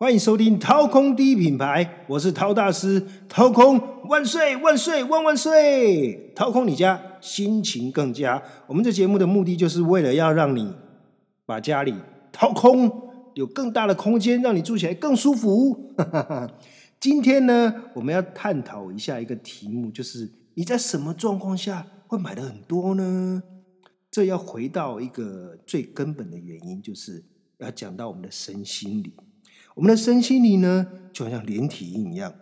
[0.00, 6.32] 欢迎收听掏空第一品牌，我是掏大师，掏空万岁万岁万万岁！
[6.36, 8.40] 掏空你家，心情更佳。
[8.68, 10.72] 我们这节目的目的就是为了要让你
[11.44, 11.92] 把家里
[12.30, 12.88] 掏空，
[13.34, 15.92] 有更大的空间，让你住起来更舒服。
[17.00, 23.42] 今天呢，我们要探讨一下一个题目，就是你在什么状况下会买的很多呢？
[24.12, 27.24] 这要回到一个最根本的原因，就是
[27.58, 29.12] 要讲到我们的身心灵。
[29.78, 32.34] 我们的身心灵呢，就好像连体婴一样，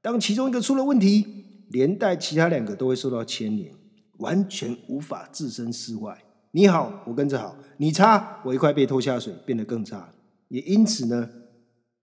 [0.00, 1.26] 当其中一个出了问题，
[1.68, 3.70] 连带其他两个都会受到牵连，
[4.16, 6.24] 完全无法置身事外。
[6.52, 10.10] 你好，我跟着好；你差，我一块被拖下水，变得更差。
[10.48, 11.28] 也因此呢，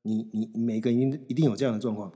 [0.04, 2.14] 你你每个人一定有这样的状况：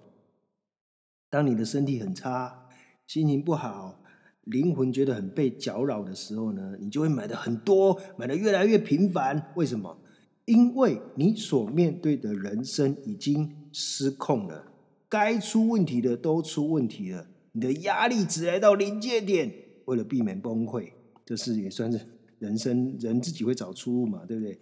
[1.31, 2.67] 当你的身体很差，
[3.07, 4.03] 心情不好，
[4.43, 9.51] 灵魂觉得很被搅扰的时候呢，你就会买的很多，买的越来越频繁。
[9.55, 9.97] 为什么？
[10.45, 14.65] 因为你所面对的人生已经失控了，
[15.07, 19.51] 该出问题的都出问题了，你的压力值来到临界点。
[19.85, 20.91] 为了避免崩溃，
[21.25, 21.99] 这是也算是
[22.39, 24.59] 人生人自己会找出路嘛，对不对？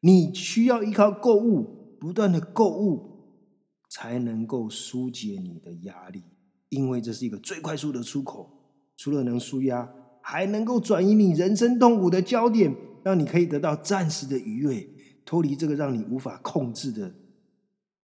[0.00, 3.44] 你需要依靠购物，不断的购物，
[3.88, 6.22] 才能够疏解你的压力，
[6.68, 8.50] 因为这是一个最快速的出口。
[8.96, 9.88] 除了能舒压，
[10.22, 14.86] 还能够转移你人生痛苦的焦点，让你可以得到暂时的愉悦。
[15.24, 17.14] 脱离这个让你无法控制的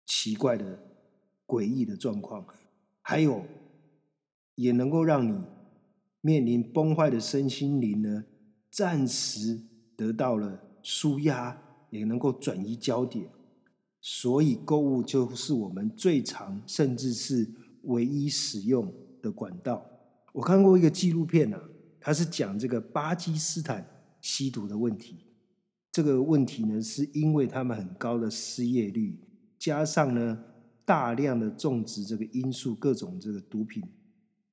[0.05, 0.79] 奇怪的
[1.45, 2.45] 诡异的状况，
[3.01, 3.45] 还有
[4.55, 5.41] 也能够让你
[6.21, 8.25] 面临崩坏的身心灵呢，
[8.69, 9.61] 暂时
[9.95, 13.29] 得到了舒压，也能够转移焦点。
[14.01, 17.49] 所以购物就是我们最常甚至是
[17.83, 19.85] 唯一使用的管道。
[20.31, 21.59] 我看过一个纪录片呢，
[21.99, 23.85] 它是讲这个巴基斯坦
[24.21, 25.26] 吸毒的问题。
[25.97, 29.19] 这个问题呢，是因为他们很高的失业率，
[29.57, 30.37] 加上呢
[30.85, 33.81] 大量的种植这个罂粟各种这个毒品，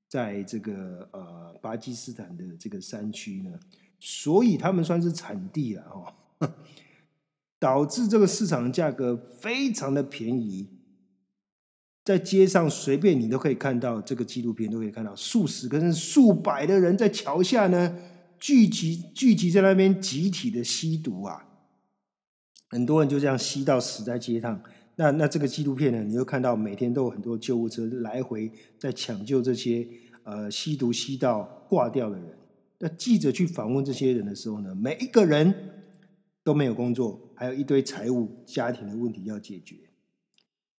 [0.08, 3.60] 在这个呃巴基斯坦的这个山区呢，
[4.00, 6.48] 所以他们算是产地了哦，
[7.60, 10.70] 导致这个市场价格非常的便宜，
[12.06, 17.94] 在街上随便你都可以看到这个纪录片都可以看到数十个数百的人在桥下呢。
[18.44, 21.46] 聚集聚集在那边，集体的吸毒啊，
[22.68, 24.62] 很多人就这样吸到死在街上。
[24.96, 29.88] 那那这个纪录片呢，你就看到每天都有很多救护车来回在抢救这些
[30.24, 32.36] 呃吸毒吸到挂掉的人。
[32.80, 35.54] 那记者去访问这些人的时候呢，每一个人
[36.42, 39.74] 都没有工作，还有一堆财务家庭的问题要解决。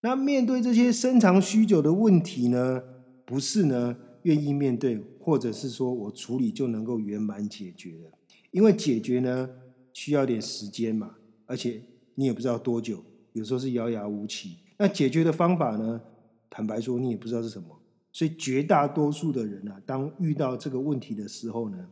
[0.01, 2.83] 那面对这些深藏许久的问题呢，
[3.25, 3.97] 不是呢？
[4.25, 8.11] 愿意面对，或者是说我处理就能够圆满解决了。
[8.51, 9.49] 因为解决呢
[9.93, 11.15] 需要点时间嘛，
[11.45, 11.81] 而且
[12.15, 13.03] 你也不知道多久，
[13.33, 14.57] 有时候是遥遥无期。
[14.77, 16.01] 那解决的方法呢，
[16.49, 17.67] 坦白说你也不知道是什么。
[18.11, 21.89] 所以绝大多数的人啊，当遇到这个问题的时候呢，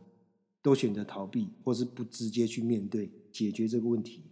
[0.62, 4.22] 都选择逃避，或是不直接去面对解决这个问题。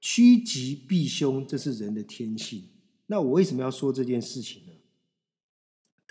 [0.00, 2.64] 趋吉避凶，这是人的天性。
[3.06, 4.63] 那我为什么要说这件事情？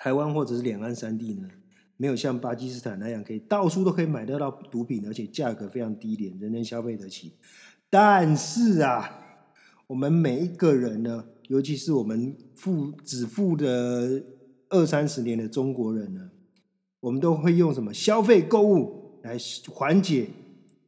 [0.04, 1.48] 台湾或者是两岸三地呢，
[1.96, 7.32] 没有像巴基斯坦那样可以到处都可以买得到毒品，而且价格非常低廉，人人消费得起。
[7.90, 9.10] 但是啊，
[9.88, 14.22] 我们每一个人呢，尤其是我们富只富的
[14.68, 16.32] 二三十年的中国人呢，
[17.00, 19.38] 我们都会用什么消费购物来
[19.72, 20.28] 缓解、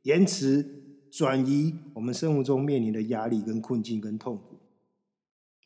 [0.03, 0.61] 延迟、
[1.09, 4.54] 转移我们生活中面临的压力、跟困境、跟痛苦。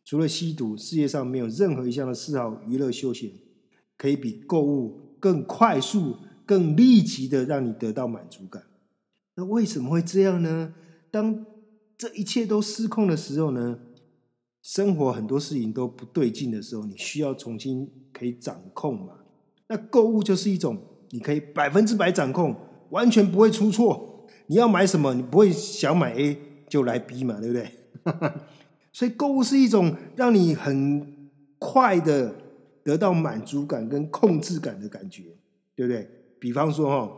[0.09, 3.29] 除了吸毒，世界上没有任何一项的嗜好、娱乐、休闲，
[3.95, 8.63] 可以比购物更快速、更立即的让你得到满足感。
[9.35, 10.73] 那为什么会这样呢？
[11.11, 11.45] 当
[11.95, 13.77] 这一切都失控的时候呢？
[14.63, 19.13] 生活很多事情都不对劲的时候，你需要重新可以掌控嘛？
[19.67, 20.75] 那购物就是一种
[21.11, 22.55] 你可以百分之百掌控，
[22.89, 24.27] 完全不会出错。
[24.47, 26.35] 你要买什么，你不会想买 A
[26.67, 27.39] 就来 B 嘛？
[27.39, 27.71] 对不对？
[28.91, 32.33] 所以购物是一种让你很快的
[32.83, 35.23] 得到满足感跟控制感的感觉，
[35.75, 36.09] 对不对？
[36.39, 37.11] 比方说哈，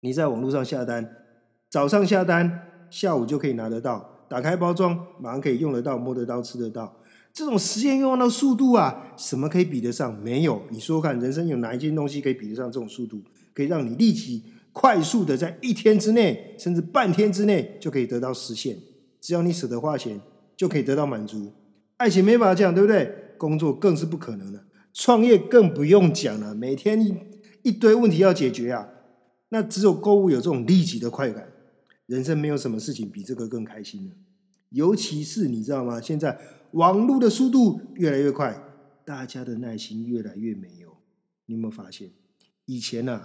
[0.00, 1.16] 你在网络上下单，
[1.68, 6.96] 早上下单，下午就可以拿得到，打开包装，马上可以用得到、摸得到、吃得到，
[7.32, 10.16] 这种实现愿望的速度啊，什么可以比得上？
[10.22, 10.62] 没有。
[10.70, 13.20] 你说说看，人生有哪一件东西可以比得上这种速度？
[13.52, 14.42] 可以让你立即、
[14.72, 18.78] 快速的在一天之内，甚至半天之内就可以得到实现？
[19.20, 20.20] 只要你舍得花钱。
[20.62, 21.52] 就可以得到满足，
[21.96, 23.34] 爱情没法讲，对不对？
[23.36, 27.12] 工作更是不可能的，创业更不用讲了，每天一
[27.64, 28.88] 一堆问题要解决啊。
[29.48, 31.48] 那只有购物有这种立即的快感，
[32.06, 34.12] 人生没有什么事情比这个更开心了。
[34.68, 36.00] 尤其是你知道吗？
[36.00, 36.38] 现在
[36.70, 38.56] 网络的速度越来越快，
[39.04, 40.96] 大家的耐心越来越没有。
[41.46, 42.08] 你有没有发现？
[42.66, 43.20] 以前呢，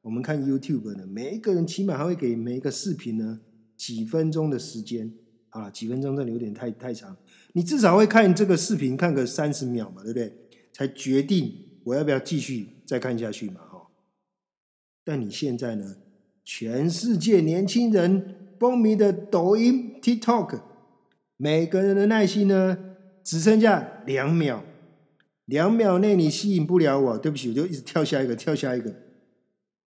[0.00, 3.38] 我们看 YouTube 呢，每一个人起码还会给每一个视频呢
[3.76, 5.14] 几分钟的时间
[5.52, 7.16] 啊，几分钟真的有点太太长。
[7.52, 10.34] 你至少会看这个视频看个三十秒嘛，对不对？
[10.72, 11.54] 才决定
[11.84, 13.86] 我要不要继续再看下去嘛，哈。
[15.04, 15.96] 但你现在呢？
[16.44, 20.60] 全世界年轻人风靡的抖音 TikTok，
[21.36, 22.76] 每个人的耐心呢，
[23.22, 24.64] 只剩下两秒。
[25.44, 28.92] 两秒内你吸引不了我，对不起，我就一直跳下一个，跳下一个。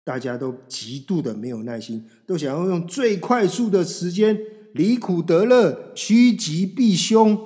[0.03, 4.37] 大家都极度的没有耐心，都想要用最快速的时间
[4.75, 7.39] 离苦得乐，趋吉避凶。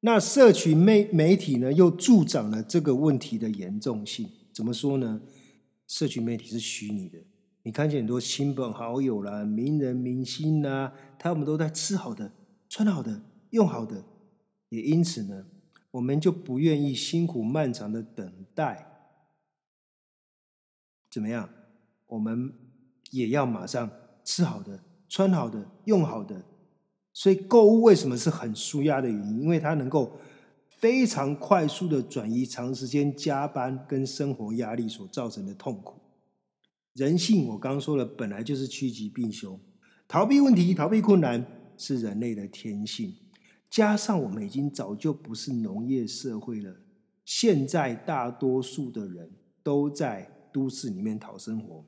[0.00, 4.28] 那社群媒媒体呢，又助长了这个问题的严重性。
[4.52, 5.20] 怎么说呢？
[5.86, 7.18] 社群媒体是虚拟的。
[7.62, 12.32] 你看见很多亲朋好友啦、名人明星啦，他们都在吃好的、
[12.68, 13.20] 穿好的、
[13.50, 14.02] 用好的，
[14.70, 15.44] 也因此呢，
[15.90, 18.86] 我们就不愿意辛苦漫长的等待。
[21.10, 21.50] 怎么样？
[22.06, 22.52] 我们
[23.10, 23.90] 也要马上
[24.24, 26.42] 吃好的、穿好的、用好的。
[27.12, 29.42] 所以购物为什么是很舒压的原因？
[29.42, 30.16] 因为它能够
[30.68, 36.00] 非常快速的转移长时间加班跟生活压力所造成的痛苦。
[36.94, 39.58] 人性，我刚刚说了，本来就是趋吉避凶，
[40.06, 41.44] 逃避问题、逃避困难
[41.76, 43.12] 是人类的天性。
[43.68, 46.74] 加上我们已经早就不是农业社会了，
[47.24, 49.30] 现在大多数的人
[49.62, 51.84] 都在都市里面讨生活，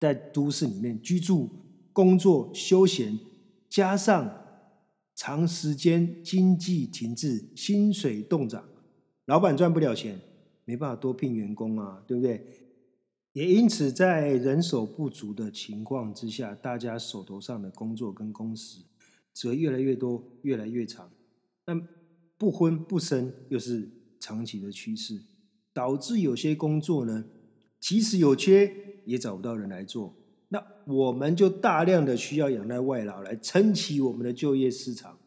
[0.00, 1.50] 在都市里面居住、
[1.94, 3.18] 工作、休闲，
[3.70, 4.44] 加上
[5.14, 8.68] 长时间经济停滞、薪水冻涨，
[9.26, 10.20] 老板赚不了钱，
[10.64, 12.44] 没办法多聘员工啊，对不对？
[13.32, 18.82] 也因此，在人手不足的情况之下，大家手头上的工作跟工时
[19.32, 21.10] 则越来越多、越来越长。
[21.66, 21.80] 那
[22.36, 23.88] 不婚不生又是
[24.18, 25.20] 长期的趋势，
[25.72, 27.24] 导致有些工作呢，
[27.78, 28.72] 即使有缺，
[29.04, 30.14] 也找不到人来做。
[30.54, 35.18] 那我们就大量的需要仰赖外劳来撑起我们的就业市场。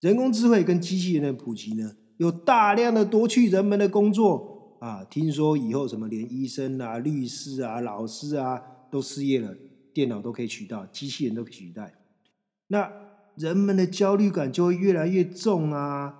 [0.00, 4.76] 人工智慧跟机器人的普及呢，又大量的夺去人们的工作。
[4.80, 8.60] 啊，听说以后什么连医生啊、律师啊、老师啊
[8.90, 9.54] 都失业了，
[9.94, 11.94] 电脑都可以取代，机器人都可以取代，
[12.68, 12.90] 那
[13.36, 16.14] 人们的焦虑感就会越来越重啊。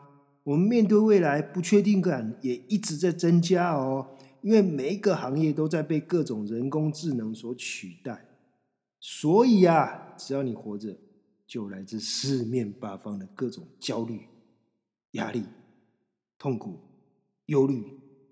[0.44, 4.06] 我们面对未来不确定感也一直在增加哦，
[4.40, 8.26] 因为每一个行业都在被各种人工智能所取代，
[9.00, 10.96] 所以啊，只要你活着，
[11.46, 14.20] 就来自四面八方的各种焦虑、
[15.12, 15.42] 压力、
[16.38, 16.78] 痛苦、
[17.46, 17.82] 忧虑。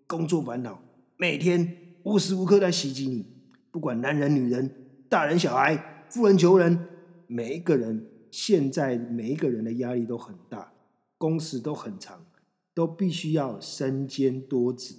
[0.06, 0.82] 工作烦恼
[1.18, 3.26] 每天无时无刻在袭击你，
[3.70, 6.88] 不管男人、女人、大人、小孩、富人、穷人，
[7.26, 10.72] 每一个人现在每一个人的压力都很大，
[11.18, 12.24] 工时都很长，
[12.72, 14.94] 都必须要身兼多职。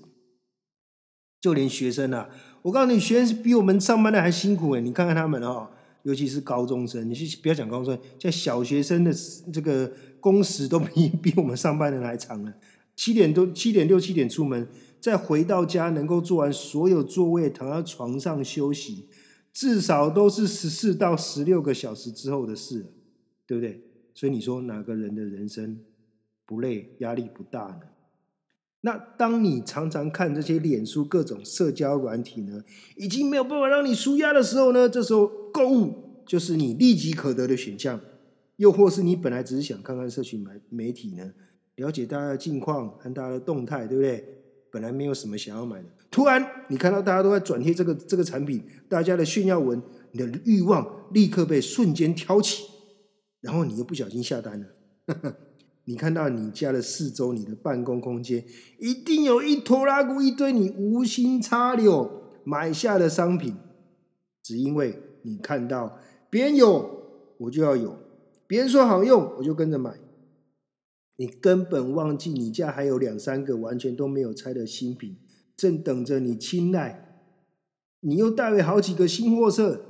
[1.42, 2.30] 就连学生啊，
[2.62, 4.82] 我告诉你，学生比我们上班的还辛苦哎！
[4.82, 5.70] 你看看他们哦，
[6.04, 9.12] 尤其是高中生，你去不要讲高中生，像小学生的
[9.54, 12.54] 这个工时都比 比我们上班人还长了，
[12.96, 14.68] 七点多、七点六、七点出门。
[15.02, 19.08] 再回到家，能够做完所有座位，躺在床上休息，
[19.54, 22.86] 至少都是十四到十六个小时之后的事了，
[23.48, 23.82] 对不对？
[24.14, 25.80] 所以你说哪个人的人生
[26.46, 27.80] 不累、压力不大呢？
[28.82, 32.64] 那当你常常看这些脸书各种社交软体呢，
[32.96, 38.00] 已经没有办法让你舒压的时候呢，这时候购物就是你立即可得的选项，
[38.56, 41.34] 又或是你本来只是想看看社群媒媒体呢，
[41.76, 44.24] 了解大家的近况和大家的动态，对不对？
[44.72, 49.82] 本来没有什么想要买的，突然你看到大家都在转贴这个这个产品，大家的炫耀文，
[50.12, 52.64] 你的欲望立刻被瞬间挑起，
[53.42, 54.68] 然后你又不小心下单了。
[55.90, 58.46] 你看到你家的四周，你的办公空间
[58.78, 63.56] 一定有一拖拉股一堆你无心插柳买下的商品，
[64.44, 65.98] 只因为你看到
[66.30, 66.88] 别人有，
[67.40, 67.94] 我就要有；
[68.46, 69.96] 别人说好用，我就跟着买。
[71.16, 75.18] 你根本忘记你家还有两三个完全都没有拆的新品，
[75.58, 77.24] 正等着你青睐。
[78.02, 79.82] 你又带了好几个新货色，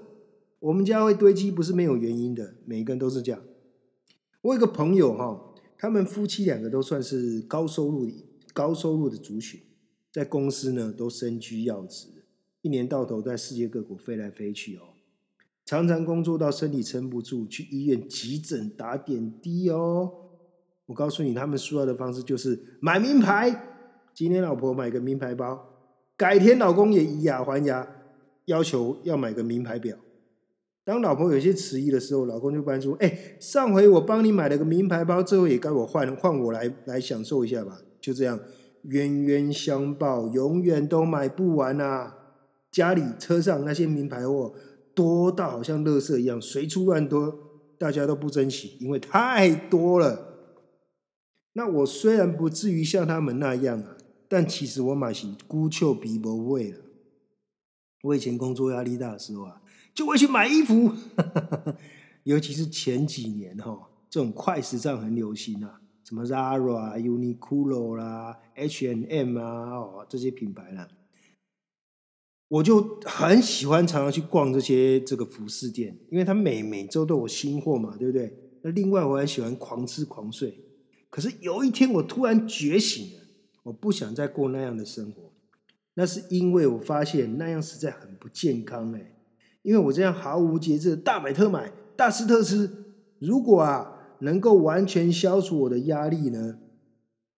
[0.60, 3.41] 我们家会堆积不是没有原因的，每个人都是这样。
[4.41, 5.49] 我有个朋友哈，
[5.82, 8.06] 他们夫妻两个都算是高收入、
[8.54, 9.62] 高收入的族群，
[10.12, 12.10] 在公司呢都身居要职，
[12.62, 14.82] 一年到头在世界各国飞来飞去哦，
[15.66, 20.12] 常常工作到身体撑不住，去医院急诊打点滴哦。
[20.88, 23.68] 我告诉你，他们输要的方式就是买名牌。
[24.14, 27.88] 今天老婆买个名牌包，改天老公也以牙还牙，
[28.46, 29.96] 要求要买个名牌表。
[30.89, 38.39] 当老婆有些迟疑的时候，老公就搬出：“哎，上回我帮你买了个名牌包，这回也该我换换我来来享受一下吧。”就这样，
[38.86, 42.15] 冤冤相报，永远都买不完啊！
[42.72, 44.51] 家里车上那些名牌货
[44.96, 47.38] 多到好像垃圾一样，随处乱多，
[47.77, 50.39] 大家都不珍惜，因为太多了。
[51.53, 53.96] 那我虽然不至于像他们那样啊，
[54.27, 56.77] 但其实我买起孤丘比不会了。
[58.01, 59.62] 我以前工作压力大的时候啊。
[60.00, 60.94] 就会去买衣服，
[62.24, 70.88] 尤其是前几年哈，这种快时尚很流行啊，什么 Zara、Uniqlo 啦、H&M 啊，哦这些品牌啦，
[72.48, 78.34] 我就很喜欢常常去逛这些这个服饰店，因为它每每周都有新货嘛，对不对？
[78.62, 80.63] 那另外我还喜欢狂吃狂睡，
[81.10, 83.24] 可是有一天我突然觉醒了，
[83.63, 85.34] 我不想再过那样的生活，
[85.96, 89.18] 那是因为我发现那样实在很不健康哎。
[89.62, 92.70] 因为我这样毫无节制大买特买、大吃特吃，
[93.20, 96.60] 如果啊能够完全消除我的压力呢，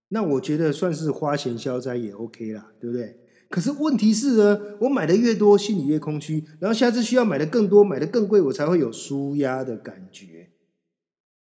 [0.10, 3.18] 那我觉得算是花钱消灾也 OK 啦，对不对？
[3.50, 10.50] 可是问题是呢，我买的越多，心里越空虚，然后下次需要买的更多、买的更贵，我才会有舒压的感觉。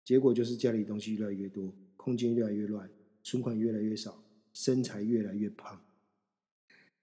[0.04, 2.88] 结果就是家里东西越来越多，空间越来越乱，
[3.22, 5.80] 存款越来越少，身材越来越胖，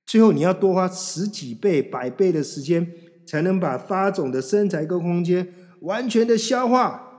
[0.05, 2.93] 最后你要多花十几倍、百倍的时间。
[3.25, 5.47] 才能把发肿的身材跟空间
[5.81, 7.09] 完全的消化。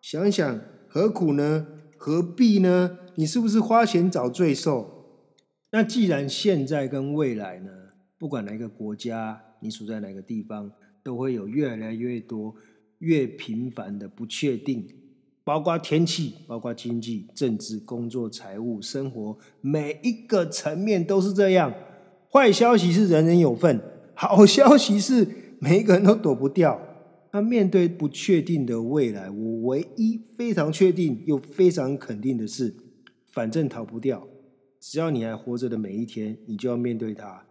[0.00, 1.66] 想想何苦呢？
[1.96, 2.98] 何必呢？
[3.14, 5.06] 你是不是花钱找罪受？
[5.70, 7.70] 那既然现在跟未来呢，
[8.18, 10.72] 不管哪个国家，你处在哪个地方，
[11.04, 12.54] 都会有越来越多、
[12.98, 14.86] 越频繁的不确定，
[15.44, 21.72] 包括天气，包括经济、政治、工作、财务、生活，每一个层面都是这样。
[22.30, 23.80] 坏消息是人人有份，
[24.14, 25.41] 好消息是。
[25.62, 26.80] 每一个人都躲不掉。
[27.30, 32.74] 那面对不确定的未来，我唯一非常确定又非常肯定的是，
[33.30, 34.26] 反正逃不掉。
[34.80, 37.44] 只要你还活着的每一天，你就要面对它。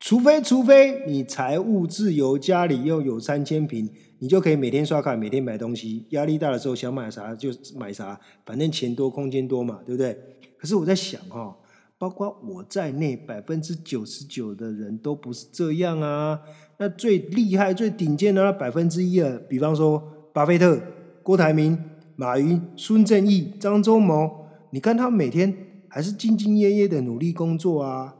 [0.00, 3.88] 除非，除非你财务自由，家里又有三千平，
[4.18, 6.04] 你就可以每天刷卡，每天买东西。
[6.10, 10.18] 压力大的时候想买啥就买啥，反正钱多，空间多嘛，对不对？
[10.58, 11.56] 可是我在想哈。
[11.96, 16.40] 包括我在内，百分之九十九的人都不是这样啊。
[16.82, 20.82] 那最厉害、最顶尖的那百分之一啊，比方说巴菲特、
[21.22, 21.78] 郭台铭、
[22.16, 25.54] 马云、孙正义、张忠谋，你看他每天
[25.86, 28.16] 还是兢兢业业的努力工作啊。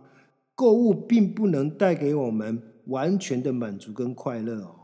[0.55, 4.77] 购物并不能带给我们完全的满足跟快乐哦。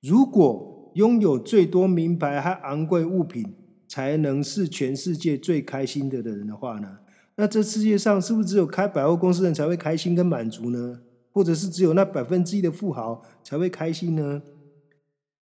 [0.00, 3.44] 如果拥有最多名牌和昂贵物品，
[3.88, 6.98] 才能是全世界最开心的的人的话呢？
[7.34, 11.00] 那这世界上是不是只有开百货公司的人才会开心跟满足呢？
[11.38, 14.42] 或者是只有那百分之一的富豪才会开心呢？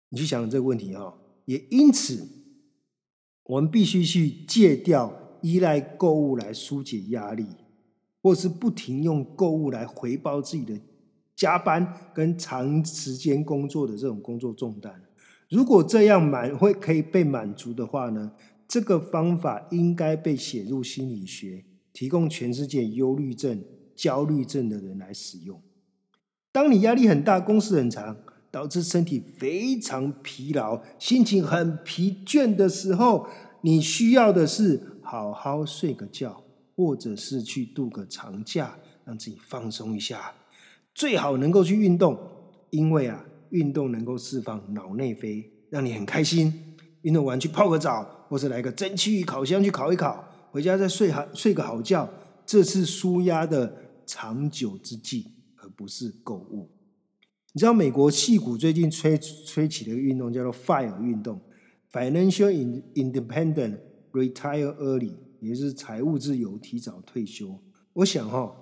[0.08, 1.16] 你去想这个问题哈。
[1.44, 2.26] 也因此，
[3.44, 7.46] 我们必须去戒掉依赖购物来疏解压力，
[8.20, 10.76] 或是不停用购物来回报自己的
[11.36, 15.00] 加班跟长时间工作的这种工作重担。
[15.48, 18.32] 如果这样满会可以被满足的话呢？
[18.66, 23.62] 这个方法应该被写入心理学，提供全世界忧虑症、
[23.94, 25.62] 焦虑症的人来使用。
[26.50, 28.16] 当你压力很大、工时很长，
[28.50, 33.28] 导致身体非常疲劳、心情很疲倦的时候，
[33.60, 36.42] 你需要的是好好睡个觉，
[36.74, 40.32] 或者是去度个长假，让自己放松一下。
[40.94, 42.18] 最好能够去运动，
[42.70, 46.76] 因为啊，运动能够释放脑内啡，让你很开心。
[47.02, 52.08] 运动完去泡个澡，或者来个蒸汽烤箱去烤一烤，回家再睡好睡个好觉，
[52.44, 53.72] 这是舒压的
[54.04, 55.30] 长久之计，
[55.78, 56.68] 不是购物。
[57.52, 61.40] 你知道美国戏骨最近吹吹起的一个运动叫做 FIRE 运动
[61.92, 62.52] ，Financial
[62.94, 63.78] Independent
[64.10, 67.62] Retire Early，也就是财务自由提早退休。
[67.92, 68.52] 我想哈，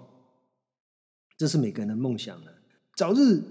[1.38, 2.52] 这是每个人的梦想了，
[2.94, 3.42] 早日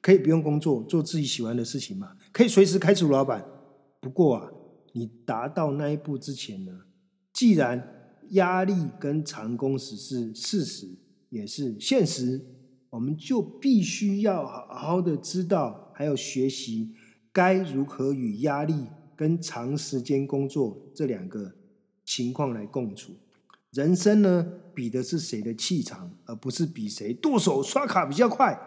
[0.00, 3.44] 可以不用工作，做自己喜欢的事情嘛，可以随时开除老板。
[4.00, 4.50] 不过啊，
[4.92, 6.72] 你达到那一步之前呢，
[7.32, 10.88] 既然压力跟长工时是事实，
[11.28, 12.40] 也是现实，
[12.90, 16.92] 我们就必须要好好的知道，还有学习
[17.32, 21.52] 该如何与压力跟长时间工作这两个
[22.04, 23.12] 情况来共处。
[23.70, 24.44] 人生呢，
[24.74, 28.58] 比的是谁的气场，而不是比谁剁手刷卡比较快。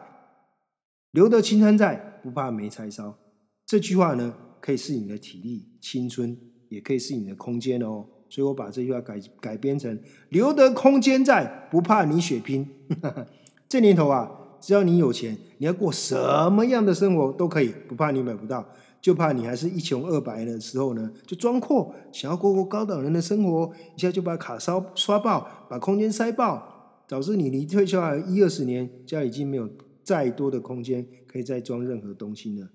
[1.12, 3.20] 留得青山在，不怕没柴烧。
[3.66, 4.34] 这句话呢？
[4.62, 6.38] 可以是你的体力、青春，
[6.70, 8.06] 也可以是你的空间哦。
[8.30, 12.66] 所以我把这句话改改编成：留得空间在，不怕你血拼。
[13.74, 16.16] 这年头啊，只要你有钱，你要过什
[16.52, 18.64] 么样的生活都可以，不怕你买不到，
[19.02, 29.68] 就怕你还是一穷二白的时候呢，就装阔，想要过过高档人的生活，一下就把卡烧刷爆，把空间塞爆，导致你离退休还有一二十年，家已经没有
[30.04, 32.70] 再多的空间可以再装任何东西了。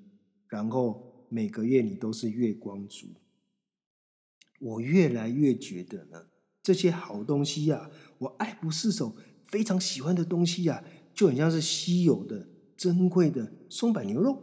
[0.48, 3.06] 然后每个月你都是月光族。
[4.58, 6.24] 我越来越觉得呢，
[6.60, 7.88] 这些好东西呀，
[8.18, 9.14] 我爱不释手，
[9.48, 14.38] 非常喜欢的东西呀，就很像是稀有的、珍贵的松板牛肉。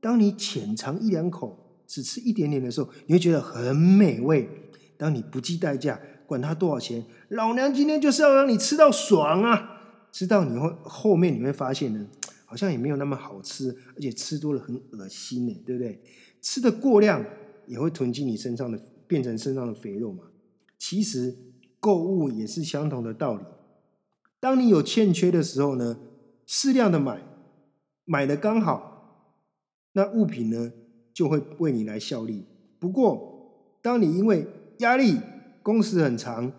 [0.00, 4.48] 当你浅尝一两口，只吃一点点的时候，你会觉得很美味。
[4.96, 9.80] 当你不计代价，管它多少钱，老娘今天就是要让你吃到爽啊！
[10.12, 12.06] 吃到你会后面你会发现呢，
[12.46, 16.00] 好像也没有那么好吃，而且吃多了很恶心呢，对不对？
[16.40, 17.24] 吃的过量
[17.66, 18.80] 也会囤积你身上的。
[19.06, 20.24] 变成身上的肥肉嘛？
[20.78, 21.36] 其实
[21.78, 23.44] 购物也是相同的道理。
[24.44, 25.96] 当你有欠缺的时候呢，
[26.44, 27.18] 适量的买，
[28.04, 29.40] 买的刚好，
[29.92, 30.70] 那物品呢
[31.14, 32.44] 就会为你来效力。
[32.78, 34.46] 不过，当你因为
[34.80, 35.18] 压力、
[35.62, 36.52] 工时很长、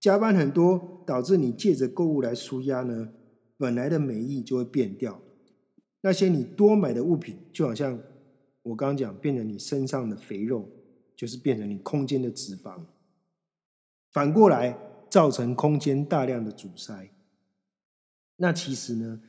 [0.00, 3.10] 加班很多，导致你借着购物来舒压呢，
[3.58, 5.20] 本来的美意就会变掉。
[6.00, 8.00] 那些你多买的物品，就好像
[8.62, 10.66] 我刚刚讲，变成你身上的肥肉。
[11.16, 12.76] 就是变成你空间的脂肪，
[14.10, 14.76] 反过来
[15.14, 17.08] 造成空间大量的阻塞。
[18.38, 19.20] 那其实呢，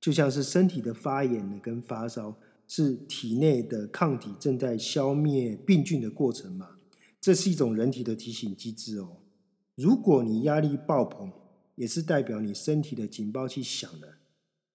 [0.00, 2.34] 就像是身体的发炎呢，跟发烧
[2.66, 6.78] 是体内的抗体正在消灭病菌的过程嘛。
[7.20, 9.18] 这是一种人体的提醒机制哦。
[9.74, 11.30] 如果你压力爆棚，
[11.74, 14.08] 也是代表你身体的警报器响了，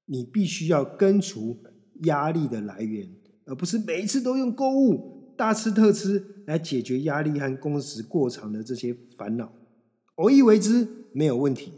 [0.05, 1.57] 你必须要根除
[2.03, 3.09] 压力的来源，
[3.45, 5.33] 而不是每一次都用购物。
[5.35, 9.51] 大吃特吃来解决压力和工时过长的这些烦恼，
[10.15, 11.73] 偶一为之没有问题。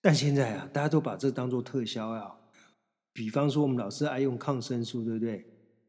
[0.00, 2.36] 但现在啊，大家都把这当做特销啊。
[3.12, 5.44] 比方说，我们老是爱用抗生素，对不对？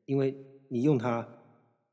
[0.05, 0.35] 因为
[0.69, 1.27] 你用它，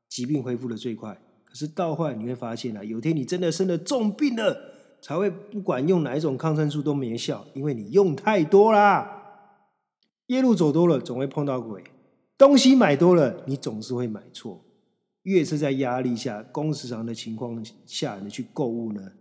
[0.09, 1.21] 疾病恢复的最快。
[1.45, 9.15] 可是到后来你会发现啊，有天你真的生了重病了，才会不管用哪一种抗生素都没效，因为你用太多啦。
[10.27, 11.81] 夜路走多了，总会碰到鬼；
[12.37, 14.65] 东西买多了，你总是会买错。
[15.23, 19.11] 越是在压力下、工时长的情况下，你去购物呢，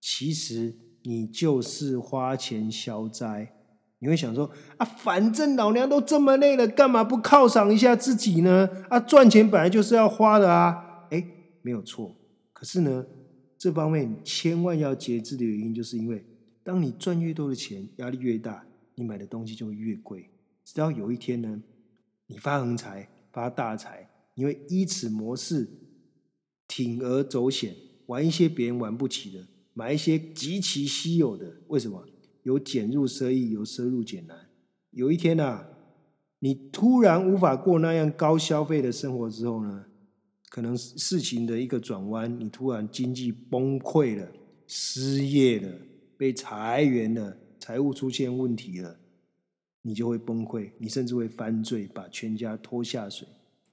[0.00, 3.54] 其实你就是花钱消灾。
[4.00, 8.68] 你会想说啊，反正老娘都这么累了，干嘛不犒赏一下自己呢？
[8.88, 11.06] 啊，赚钱本来就是要花的啊。
[11.10, 11.24] 哎，
[11.62, 12.14] 没有错。
[12.52, 13.04] 可是呢，
[13.56, 16.24] 这方面千万要节制的原因，就是因为
[16.62, 20.30] 当你赚越多的钱，压力越大，你买的东西就会越贵。
[20.64, 21.60] 直到有一天呢，
[22.26, 24.08] 你发横财、发大财。
[24.34, 25.68] 你会依此模式
[26.68, 27.74] 铤而走险，
[28.06, 29.44] 玩一些别人玩不起的，
[29.78, 31.54] 买一些极其稀有的。
[31.68, 32.04] 为什么？
[32.42, 34.36] 有减入奢易，有奢入俭难。
[34.90, 35.64] 有一天呐，
[36.40, 39.84] 你突然无法过那样高消费的生活之后呢，
[40.48, 44.28] 可能事情的一个转弯，你突然经济崩溃了，
[44.66, 45.72] 失业了，
[46.16, 48.98] 被裁员了，财务出现问题了，
[49.82, 53.28] 你就会崩溃，你甚至会犯罪，把全家拖下水。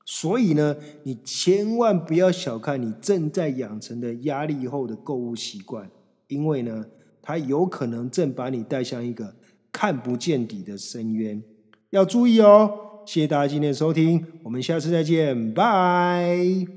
[0.06, 5.90] 所以呢，你千万不要小看你正在养成的压力后的购物习惯，
[6.28, 6.86] 因为呢，
[7.22, 9.36] 它有可能正把你带向一个
[9.72, 11.42] 看不见底的深渊，
[11.90, 12.72] 要注意哦。
[13.06, 16.75] 谢谢大家今天的收听，我们下次再见，拜。